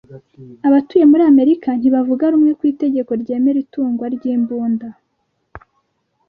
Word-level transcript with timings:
Abatuye 0.67 1.03
Amerika 1.31 1.69
ntibavuga 1.79 2.23
rumwe 2.33 2.51
ku 2.59 2.63
itegeko 2.71 3.11
ryemera 3.21 3.57
itungwa 3.65 4.05
ry’imbunda 4.15 4.87